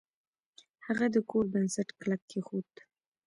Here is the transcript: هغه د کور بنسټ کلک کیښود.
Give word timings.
هغه 0.85 1.05
د 1.15 1.17
کور 1.29 1.45
بنسټ 1.53 1.89
کلک 1.99 2.21
کیښود. 2.31 2.71